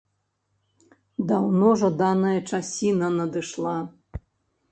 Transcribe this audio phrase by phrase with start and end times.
[1.31, 3.77] Даўно жаданая часіна надышла.